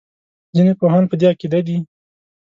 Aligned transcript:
ځینې 0.55 0.73
پوهان 0.79 1.03
په 1.07 1.15
دې 1.19 1.25
عقیده 1.31 1.59
دي. 1.67 1.77